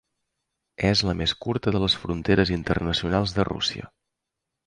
[0.91, 3.93] És la més curta de les fronteres internacionals de Rússia.